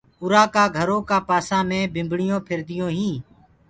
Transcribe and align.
اُرآ 0.23 0.43
ڪآ 0.53 0.63
گھرو 0.77 0.97
ڪآ 1.09 1.17
پآسآ 1.29 1.57
مي 1.69 1.79
ڀمڀڻونٚ 1.93 2.43
ڦرديونٚ 2.47 2.95
هينٚ۔ 2.97 3.19